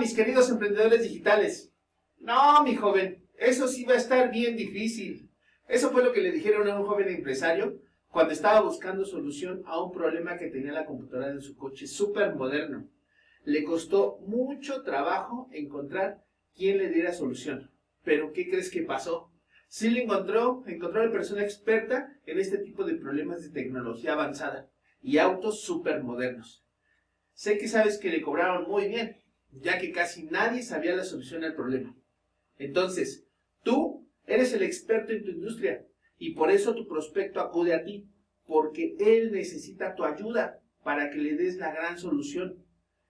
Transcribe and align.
Mis 0.00 0.14
queridos 0.14 0.50
emprendedores 0.50 1.02
digitales. 1.02 1.72
No, 2.18 2.62
mi 2.64 2.74
joven, 2.74 3.24
eso 3.38 3.68
sí 3.68 3.84
va 3.84 3.94
a 3.94 3.98
estar 3.98 4.30
bien 4.30 4.56
difícil. 4.56 5.30
Eso 5.68 5.90
fue 5.90 6.02
lo 6.02 6.12
que 6.12 6.20
le 6.20 6.32
dijeron 6.32 6.68
a 6.68 6.78
un 6.78 6.86
joven 6.86 7.08
empresario 7.08 7.80
cuando 8.08 8.32
estaba 8.32 8.60
buscando 8.60 9.04
solución 9.04 9.62
a 9.66 9.82
un 9.82 9.92
problema 9.92 10.36
que 10.36 10.48
tenía 10.48 10.72
la 10.72 10.84
computadora 10.84 11.32
de 11.32 11.40
su 11.40 11.56
coche 11.56 11.86
súper 11.86 12.34
moderno. 12.34 12.88
Le 13.44 13.64
costó 13.64 14.18
mucho 14.26 14.82
trabajo 14.82 15.48
encontrar 15.52 16.24
quién 16.54 16.78
le 16.78 16.88
diera 16.88 17.12
solución. 17.12 17.70
Pero 18.02 18.32
¿qué 18.32 18.48
crees 18.48 18.70
que 18.70 18.82
pasó? 18.82 19.30
Sí 19.68 19.90
le 19.90 20.02
encontró, 20.02 20.64
encontró 20.66 21.02
a 21.02 21.06
la 21.06 21.12
persona 21.12 21.42
experta 21.42 22.08
en 22.26 22.38
este 22.38 22.58
tipo 22.58 22.84
de 22.84 22.94
problemas 22.94 23.42
de 23.42 23.50
tecnología 23.50 24.12
avanzada 24.12 24.70
y 25.00 25.18
autos 25.18 25.62
súper 25.62 26.02
modernos. 26.02 26.64
Sé 27.32 27.58
que 27.58 27.68
sabes 27.68 27.98
que 27.98 28.10
le 28.10 28.22
cobraron 28.22 28.68
muy 28.68 28.88
bien, 28.88 29.23
ya 29.60 29.78
que 29.78 29.92
casi 29.92 30.24
nadie 30.24 30.62
sabía 30.62 30.96
la 30.96 31.04
solución 31.04 31.44
al 31.44 31.54
problema. 31.54 31.96
Entonces, 32.58 33.26
tú 33.62 34.06
eres 34.26 34.52
el 34.52 34.62
experto 34.62 35.12
en 35.12 35.24
tu 35.24 35.30
industria 35.30 35.86
y 36.18 36.34
por 36.34 36.50
eso 36.50 36.74
tu 36.74 36.86
prospecto 36.86 37.40
acude 37.40 37.74
a 37.74 37.84
ti, 37.84 38.08
porque 38.46 38.96
él 38.98 39.32
necesita 39.32 39.94
tu 39.94 40.04
ayuda 40.04 40.60
para 40.82 41.10
que 41.10 41.18
le 41.18 41.36
des 41.36 41.56
la 41.56 41.72
gran 41.72 41.98
solución. 41.98 42.64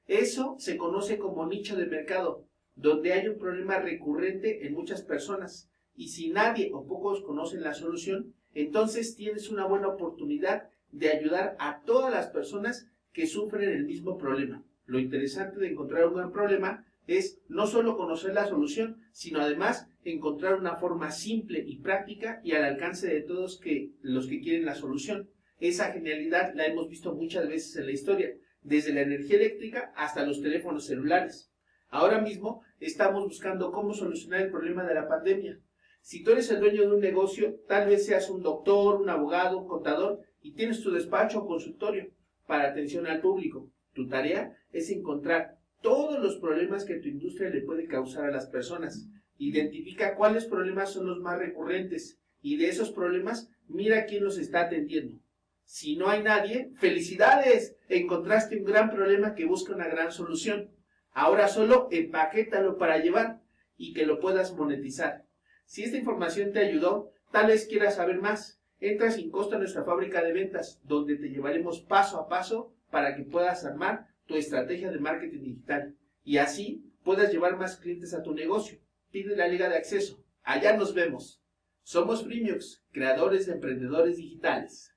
Eso 0.06 0.56
se 0.58 0.76
conoce 0.76 1.18
como 1.18 1.46
nicho 1.46 1.76
de 1.76 1.86
mercado, 1.86 2.46
donde 2.76 3.12
hay 3.12 3.28
un 3.28 3.38
problema 3.38 3.78
recurrente 3.78 4.66
en 4.66 4.74
muchas 4.74 5.02
personas 5.02 5.70
y 5.96 6.08
si 6.08 6.30
nadie 6.30 6.70
o 6.72 6.86
pocos 6.86 7.22
conocen 7.22 7.62
la 7.62 7.74
solución, 7.74 8.34
entonces 8.52 9.16
tienes 9.16 9.50
una 9.50 9.66
buena 9.66 9.88
oportunidad 9.88 10.68
de 10.90 11.10
ayudar 11.10 11.56
a 11.58 11.82
todas 11.84 12.12
las 12.12 12.28
personas 12.28 12.88
que 13.12 13.26
sufren 13.26 13.70
el 13.70 13.84
mismo 13.84 14.18
problema. 14.18 14.64
Lo 14.86 14.98
interesante 14.98 15.58
de 15.58 15.68
encontrar 15.68 16.06
un 16.06 16.14
buen 16.14 16.30
problema 16.32 16.84
es 17.06 17.40
no 17.48 17.66
solo 17.66 17.96
conocer 17.96 18.34
la 18.34 18.46
solución, 18.46 19.02
sino 19.12 19.40
además 19.40 19.88
encontrar 20.04 20.54
una 20.54 20.76
forma 20.76 21.10
simple 21.10 21.62
y 21.66 21.78
práctica 21.78 22.40
y 22.44 22.52
al 22.52 22.64
alcance 22.64 23.08
de 23.08 23.22
todos 23.22 23.60
los 24.02 24.26
que 24.26 24.40
quieren 24.40 24.66
la 24.66 24.74
solución. 24.74 25.30
Esa 25.58 25.92
genialidad 25.92 26.54
la 26.54 26.66
hemos 26.66 26.88
visto 26.88 27.14
muchas 27.14 27.48
veces 27.48 27.76
en 27.76 27.86
la 27.86 27.92
historia, 27.92 28.30
desde 28.62 28.92
la 28.92 29.02
energía 29.02 29.36
eléctrica 29.36 29.92
hasta 29.96 30.26
los 30.26 30.42
teléfonos 30.42 30.86
celulares. 30.86 31.50
Ahora 31.88 32.20
mismo 32.20 32.62
estamos 32.80 33.24
buscando 33.24 33.70
cómo 33.70 33.94
solucionar 33.94 34.40
el 34.40 34.50
problema 34.50 34.84
de 34.84 34.94
la 34.94 35.08
pandemia. 35.08 35.60
Si 36.00 36.22
tú 36.22 36.32
eres 36.32 36.50
el 36.50 36.60
dueño 36.60 36.82
de 36.82 36.94
un 36.94 37.00
negocio, 37.00 37.60
tal 37.68 37.88
vez 37.88 38.04
seas 38.04 38.28
un 38.28 38.42
doctor, 38.42 39.00
un 39.00 39.08
abogado, 39.08 39.58
un 39.58 39.68
contador 39.68 40.20
y 40.42 40.52
tienes 40.52 40.82
tu 40.82 40.90
despacho 40.90 41.40
o 41.40 41.46
consultorio 41.46 42.10
para 42.46 42.68
atención 42.68 43.06
al 43.06 43.20
público. 43.20 43.70
Tu 43.94 44.08
tarea 44.08 44.56
es 44.72 44.90
encontrar 44.90 45.56
todos 45.80 46.18
los 46.18 46.38
problemas 46.38 46.84
que 46.84 46.96
tu 46.96 47.08
industria 47.08 47.50
le 47.50 47.62
puede 47.62 47.86
causar 47.86 48.26
a 48.26 48.32
las 48.32 48.46
personas. 48.46 49.06
Identifica 49.38 50.16
cuáles 50.16 50.46
problemas 50.46 50.92
son 50.92 51.06
los 51.06 51.20
más 51.20 51.38
recurrentes 51.38 52.18
y 52.40 52.56
de 52.56 52.68
esos 52.68 52.90
problemas 52.90 53.50
mira 53.68 54.04
quién 54.06 54.24
los 54.24 54.38
está 54.38 54.62
atendiendo. 54.62 55.18
Si 55.64 55.96
no 55.96 56.08
hay 56.08 56.22
nadie, 56.22 56.72
felicidades, 56.76 57.76
encontraste 57.88 58.58
un 58.58 58.64
gran 58.64 58.90
problema 58.90 59.34
que 59.34 59.46
busca 59.46 59.74
una 59.74 59.88
gran 59.88 60.12
solución. 60.12 60.70
Ahora 61.12 61.48
solo 61.48 61.88
empaquétalo 61.90 62.76
para 62.76 62.98
llevar 62.98 63.40
y 63.76 63.94
que 63.94 64.06
lo 64.06 64.20
puedas 64.20 64.54
monetizar. 64.54 65.24
Si 65.64 65.84
esta 65.84 65.96
información 65.96 66.52
te 66.52 66.58
ayudó, 66.58 67.12
tal 67.30 67.46
vez 67.46 67.66
quieras 67.66 67.96
saber 67.96 68.20
más. 68.20 68.60
Entra 68.80 69.10
sin 69.10 69.30
costo 69.30 69.56
a 69.56 69.58
nuestra 69.58 69.84
fábrica 69.84 70.22
de 70.22 70.32
ventas, 70.32 70.80
donde 70.84 71.16
te 71.16 71.28
llevaremos 71.28 71.80
paso 71.80 72.18
a 72.18 72.28
paso 72.28 72.74
para 72.94 73.16
que 73.16 73.24
puedas 73.24 73.64
armar 73.64 74.06
tu 74.24 74.36
estrategia 74.36 74.88
de 74.92 75.00
marketing 75.00 75.40
digital 75.40 75.96
y 76.22 76.36
así 76.36 76.94
puedas 77.02 77.32
llevar 77.32 77.58
más 77.58 77.76
clientes 77.76 78.14
a 78.14 78.22
tu 78.22 78.32
negocio. 78.32 78.78
Pide 79.10 79.34
la 79.34 79.48
liga 79.48 79.68
de 79.68 79.76
acceso. 79.76 80.24
Allá 80.44 80.76
nos 80.76 80.94
vemos. 80.94 81.42
Somos 81.82 82.22
Premiux, 82.22 82.84
creadores 82.92 83.46
de 83.46 83.54
emprendedores 83.54 84.18
digitales. 84.18 84.93